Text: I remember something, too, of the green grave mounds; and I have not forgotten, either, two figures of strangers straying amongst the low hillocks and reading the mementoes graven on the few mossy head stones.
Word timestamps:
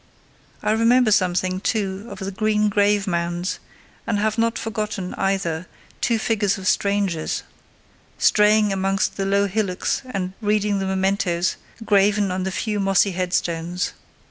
I 0.63 0.71
remember 0.71 1.11
something, 1.11 1.59
too, 1.59 2.07
of 2.09 2.17
the 2.17 2.31
green 2.31 2.69
grave 2.69 3.05
mounds; 3.05 3.59
and 4.07 4.17
I 4.17 4.21
have 4.23 4.35
not 4.39 4.57
forgotten, 4.57 5.13
either, 5.13 5.67
two 6.01 6.17
figures 6.17 6.57
of 6.57 6.67
strangers 6.67 7.43
straying 8.17 8.73
amongst 8.73 9.15
the 9.15 9.25
low 9.27 9.45
hillocks 9.45 10.01
and 10.09 10.33
reading 10.41 10.79
the 10.79 10.87
mementoes 10.87 11.55
graven 11.85 12.31
on 12.31 12.45
the 12.45 12.51
few 12.51 12.79
mossy 12.79 13.11
head 13.11 13.31
stones. 13.31 13.93